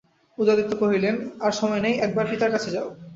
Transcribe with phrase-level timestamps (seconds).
[0.37, 1.15] উদয়াদিত্য কহিলেন,
[1.41, 2.87] আর সময় নাই, একবার পিতার কাছে যাও।